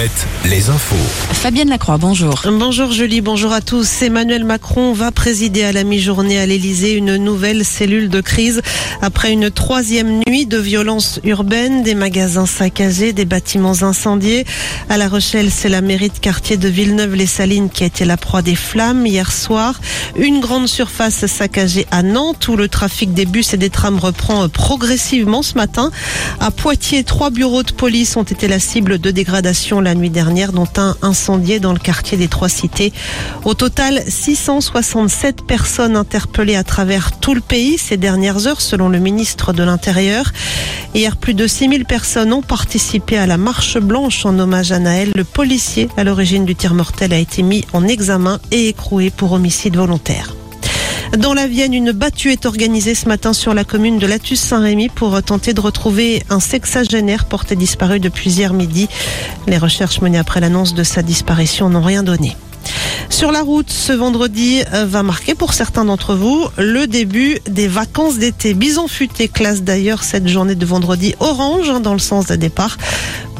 Alouette, 0.00 0.26
les 0.46 0.70
infos. 0.70 0.96
Fabienne 1.34 1.68
Lacroix, 1.68 1.98
bonjour. 1.98 2.40
Bonjour 2.46 2.90
Julie, 2.90 3.20
bonjour 3.20 3.52
à 3.52 3.60
tous. 3.60 4.00
Emmanuel 4.00 4.44
Macron 4.44 4.94
va 4.94 5.10
présider 5.10 5.62
à 5.62 5.72
la 5.72 5.84
mi-journée 5.84 6.38
à 6.38 6.46
l'Elysée 6.46 6.92
une 6.92 7.16
nouvelle 7.16 7.66
cellule 7.66 8.08
de 8.08 8.22
crise 8.22 8.62
après 9.02 9.32
une 9.32 9.50
troisième 9.50 10.22
nuit 10.26 10.46
de 10.46 10.56
violence 10.56 11.20
urbaine, 11.24 11.82
des 11.82 11.94
magasins 11.94 12.46
saccagés, 12.46 13.12
des 13.12 13.26
bâtiments 13.26 13.82
incendiés. 13.82 14.46
À 14.88 14.96
La 14.96 15.08
Rochelle, 15.08 15.50
c'est 15.50 15.68
la 15.68 15.82
mairie 15.82 16.08
de 16.08 16.18
quartier 16.18 16.56
de 16.56 16.68
Villeneuve-les-Salines 16.68 17.68
qui 17.68 17.82
a 17.82 17.86
été 17.86 18.06
la 18.06 18.16
proie 18.16 18.42
des 18.42 18.54
flammes 18.54 19.06
hier 19.06 19.30
soir. 19.30 19.80
Une 20.16 20.40
grande 20.40 20.66
surface 20.66 21.26
saccagée 21.26 21.86
à 21.90 22.02
Nantes 22.02 22.48
où 22.48 22.56
le 22.56 22.68
trafic 22.68 23.12
des 23.12 23.26
bus 23.26 23.52
et 23.52 23.58
des 23.58 23.70
trams 23.70 23.98
reprend 23.98 24.48
progressivement 24.48 25.42
ce 25.42 25.54
matin. 25.54 25.90
À 26.40 26.50
Poitiers, 26.50 27.04
trois 27.04 27.30
bureaux 27.30 27.62
de 27.62 27.72
police 27.72 28.16
ont 28.16 28.22
été 28.22 28.48
la 28.48 28.58
cible 28.58 28.98
de 28.98 29.10
dégradation 29.10 29.80
la 29.90 29.96
nuit 29.96 30.08
dernière, 30.08 30.52
dont 30.52 30.68
un 30.76 30.94
incendié 31.02 31.58
dans 31.58 31.72
le 31.72 31.80
quartier 31.80 32.16
des 32.16 32.28
Trois 32.28 32.48
Cités. 32.48 32.92
Au 33.44 33.54
total, 33.54 34.04
667 34.06 35.44
personnes 35.44 35.96
interpellées 35.96 36.54
à 36.54 36.62
travers 36.62 37.18
tout 37.18 37.34
le 37.34 37.40
pays 37.40 37.76
ces 37.76 37.96
dernières 37.96 38.46
heures, 38.46 38.60
selon 38.60 38.88
le 38.88 39.00
ministre 39.00 39.52
de 39.52 39.64
l'Intérieur. 39.64 40.32
Hier, 40.94 41.16
plus 41.16 41.34
de 41.34 41.48
6000 41.48 41.86
personnes 41.86 42.32
ont 42.32 42.40
participé 42.40 43.18
à 43.18 43.26
la 43.26 43.36
marche 43.36 43.78
blanche 43.78 44.24
en 44.24 44.38
hommage 44.38 44.70
à 44.70 44.78
Naël. 44.78 45.10
Le 45.16 45.24
policier 45.24 45.88
à 45.96 46.04
l'origine 46.04 46.44
du 46.44 46.54
tir 46.54 46.72
mortel 46.72 47.12
a 47.12 47.18
été 47.18 47.42
mis 47.42 47.64
en 47.72 47.88
examen 47.88 48.38
et 48.52 48.68
écroué 48.68 49.10
pour 49.10 49.32
homicide 49.32 49.76
volontaire. 49.76 50.36
Dans 51.18 51.34
la 51.34 51.48
Vienne, 51.48 51.74
une 51.74 51.90
battue 51.90 52.30
est 52.30 52.46
organisée 52.46 52.94
ce 52.94 53.08
matin 53.08 53.32
sur 53.32 53.52
la 53.52 53.64
commune 53.64 53.98
de 53.98 54.06
Latus-Saint-Rémy 54.06 54.88
pour 54.88 55.20
tenter 55.24 55.52
de 55.52 55.60
retrouver 55.60 56.22
un 56.30 56.38
sexagénaire 56.38 57.24
porté 57.24 57.56
disparu 57.56 57.98
depuis 57.98 58.30
hier 58.30 58.52
midi. 58.52 58.88
Les 59.48 59.58
recherches 59.58 60.00
menées 60.02 60.18
après 60.18 60.40
l'annonce 60.40 60.72
de 60.72 60.84
sa 60.84 61.02
disparition 61.02 61.68
n'ont 61.68 61.82
rien 61.82 62.04
donné. 62.04 62.36
Sur 63.08 63.32
la 63.32 63.42
route, 63.42 63.70
ce 63.70 63.92
vendredi 63.92 64.62
euh, 64.72 64.86
va 64.86 65.02
marquer 65.02 65.34
pour 65.34 65.52
certains 65.52 65.84
d'entre 65.84 66.14
vous 66.14 66.46
le 66.56 66.86
début 66.86 67.38
des 67.50 67.66
vacances 67.66 68.18
d'été. 68.18 68.54
Bison 68.54 68.86
futé 68.86 69.26
classe 69.26 69.62
d'ailleurs 69.62 70.04
cette 70.04 70.28
journée 70.28 70.54
de 70.54 70.64
vendredi 70.64 71.16
orange 71.18 71.68
hein, 71.68 71.80
dans 71.80 71.92
le 71.92 71.98
sens 71.98 72.26
de 72.26 72.36
départ. 72.36 72.78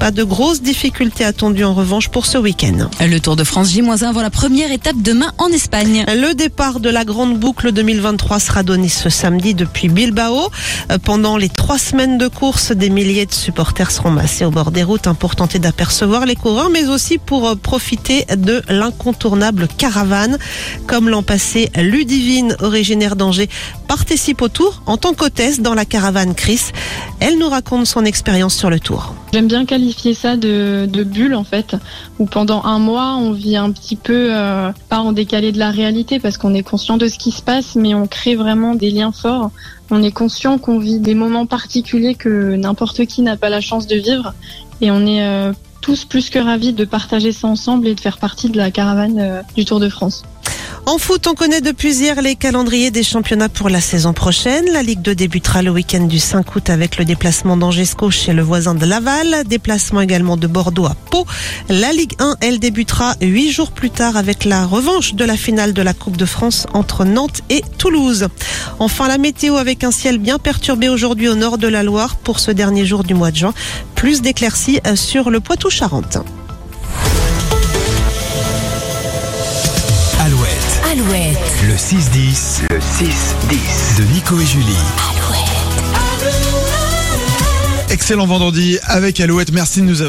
Pas 0.00 0.10
de 0.10 0.24
grosses 0.24 0.62
difficultés 0.62 1.26
attendues 1.26 1.62
en 1.62 1.74
revanche 1.74 2.08
pour 2.08 2.24
ce 2.24 2.38
week-end. 2.38 2.88
Le 3.00 3.18
Tour 3.18 3.36
de 3.36 3.44
France 3.44 3.70
J-1 3.70 4.02
avant 4.02 4.22
la 4.22 4.30
première 4.30 4.72
étape 4.72 4.96
demain 4.96 5.30
en 5.36 5.48
Espagne. 5.48 6.06
Le 6.08 6.32
départ 6.32 6.80
de 6.80 6.88
la 6.88 7.04
grande 7.04 7.38
boucle 7.38 7.70
2023 7.70 8.40
sera 8.40 8.62
donné 8.62 8.88
ce 8.88 9.10
samedi 9.10 9.52
depuis 9.52 9.90
Bilbao. 9.90 10.48
Euh, 10.90 10.96
pendant 10.96 11.36
les 11.36 11.50
trois 11.50 11.76
semaines 11.76 12.16
de 12.16 12.28
course, 12.28 12.72
des 12.72 12.88
milliers 12.88 13.26
de 13.26 13.32
supporters 13.34 13.90
seront 13.90 14.10
massés 14.10 14.46
au 14.46 14.50
bord 14.50 14.70
des 14.70 14.82
routes 14.82 15.06
pour 15.18 15.36
tenter 15.36 15.58
d'apercevoir 15.58 16.24
les 16.24 16.34
coureurs, 16.34 16.70
mais 16.70 16.88
aussi 16.88 17.18
pour 17.18 17.46
euh, 17.46 17.54
profiter 17.54 18.24
de 18.34 18.62
l'incontournable 18.70 19.68
caravane. 19.68 20.38
Comme 20.86 21.10
l'an 21.10 21.22
passé, 21.22 21.68
Ludivine, 21.76 22.56
originaire 22.60 23.16
d'Angers, 23.16 23.50
participe 23.86 24.40
au 24.40 24.48
tour 24.48 24.82
en 24.86 24.96
tant 24.96 25.12
qu'hôtesse 25.12 25.60
dans 25.60 25.74
la 25.74 25.84
caravane 25.84 26.34
Chris. 26.34 26.62
Elle 27.20 27.36
nous 27.36 27.50
raconte 27.50 27.86
son 27.86 28.06
expérience 28.06 28.54
sur 28.54 28.70
le 28.70 28.80
tour. 28.80 29.14
J'aime 29.34 29.46
bien 29.46 29.66
qualifier 29.66 29.89
ça 30.14 30.36
de, 30.36 30.88
de, 30.90 31.04
bulle 31.04 31.34
en 31.34 31.44
fait, 31.44 31.76
où 32.18 32.26
pendant 32.26 32.64
un 32.64 32.78
mois 32.78 33.16
on 33.16 33.32
vit 33.32 33.56
un 33.56 33.70
petit 33.72 33.96
peu 33.96 34.28
euh, 34.30 34.72
pas 34.88 34.98
en 34.98 35.12
décalé 35.12 35.52
de 35.52 35.58
la 35.58 35.70
réalité 35.70 36.18
parce 36.18 36.38
qu'on 36.38 36.54
est 36.54 36.62
conscient 36.62 36.96
de 36.96 37.08
ce 37.08 37.18
qui 37.18 37.30
se 37.30 37.42
passe, 37.42 37.76
mais 37.76 37.94
on 37.94 38.06
crée 38.06 38.36
vraiment 38.36 38.74
des 38.74 38.90
liens 38.90 39.12
forts. 39.12 39.50
On 39.90 40.02
est 40.02 40.12
conscient 40.12 40.58
qu'on 40.58 40.78
vit 40.78 41.00
des 41.00 41.14
moments 41.14 41.46
particuliers 41.46 42.14
que 42.14 42.54
n'importe 42.54 43.06
qui 43.06 43.22
n'a 43.22 43.36
pas 43.36 43.48
la 43.48 43.60
chance 43.60 43.86
de 43.86 43.96
vivre, 43.96 44.34
et 44.80 44.90
on 44.90 45.06
est 45.06 45.24
euh, 45.24 45.52
tous 45.80 46.04
plus 46.04 46.30
que 46.30 46.38
ravis 46.38 46.72
de 46.72 46.84
partager 46.84 47.32
ça 47.32 47.48
ensemble 47.48 47.88
et 47.88 47.94
de 47.94 48.00
faire 48.00 48.18
partie 48.18 48.50
de 48.50 48.56
la 48.56 48.70
caravane 48.70 49.18
euh, 49.18 49.42
du 49.56 49.64
Tour 49.64 49.80
de 49.80 49.88
France. 49.88 50.22
En 50.90 50.98
foot, 50.98 51.28
on 51.28 51.34
connaît 51.34 51.60
depuis 51.60 51.98
hier 51.98 52.20
les 52.20 52.34
calendriers 52.34 52.90
des 52.90 53.04
championnats 53.04 53.48
pour 53.48 53.68
la 53.68 53.80
saison 53.80 54.12
prochaine. 54.12 54.64
La 54.72 54.82
Ligue 54.82 55.02
2 55.02 55.14
débutera 55.14 55.62
le 55.62 55.70
week-end 55.70 56.00
du 56.00 56.18
5 56.18 56.56
août 56.56 56.68
avec 56.68 56.96
le 56.96 57.04
déplacement 57.04 57.56
d'Angesco 57.56 58.10
chez 58.10 58.32
le 58.32 58.42
voisin 58.42 58.74
de 58.74 58.84
Laval. 58.84 59.44
Déplacement 59.46 60.00
également 60.00 60.36
de 60.36 60.48
Bordeaux 60.48 60.86
à 60.86 60.96
Pau. 61.12 61.26
La 61.68 61.92
Ligue 61.92 62.14
1, 62.18 62.38
elle 62.40 62.58
débutera 62.58 63.14
huit 63.20 63.52
jours 63.52 63.70
plus 63.70 63.90
tard 63.90 64.16
avec 64.16 64.44
la 64.44 64.66
revanche 64.66 65.14
de 65.14 65.24
la 65.24 65.36
finale 65.36 65.74
de 65.74 65.82
la 65.82 65.94
Coupe 65.94 66.16
de 66.16 66.26
France 66.26 66.66
entre 66.74 67.04
Nantes 67.04 67.42
et 67.50 67.62
Toulouse. 67.78 68.26
Enfin, 68.80 69.06
la 69.06 69.18
météo 69.18 69.58
avec 69.58 69.84
un 69.84 69.92
ciel 69.92 70.18
bien 70.18 70.40
perturbé 70.40 70.88
aujourd'hui 70.88 71.28
au 71.28 71.36
nord 71.36 71.56
de 71.56 71.68
la 71.68 71.84
Loire 71.84 72.16
pour 72.16 72.40
ce 72.40 72.50
dernier 72.50 72.84
jour 72.84 73.04
du 73.04 73.14
mois 73.14 73.30
de 73.30 73.36
juin. 73.36 73.54
Plus 73.94 74.22
d'éclaircies 74.22 74.80
sur 74.96 75.30
le 75.30 75.38
Poitou-Charentes. 75.38 76.18
Alouette. 80.90 81.38
Le 81.68 81.74
6-10. 81.74 82.62
Le 82.68 82.78
6-10. 82.78 83.98
De 83.98 84.02
Nico 84.12 84.40
et 84.40 84.44
Julie. 84.44 84.74
Alouette. 85.08 85.40
Excellent 87.90 88.26
vendredi 88.26 88.78
avec 88.82 89.20
Alouette. 89.20 89.52
Merci 89.52 89.82
de 89.82 89.86
nous 89.86 90.02
avoir 90.02 90.08